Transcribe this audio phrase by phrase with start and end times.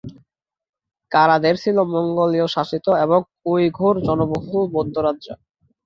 [1.11, 3.19] কারা দেল ছিল মঙ্গোলীয় শাসিত এবং
[3.45, 5.27] উইঘুর জনবহুল বৌদ্ধ রাজ্য।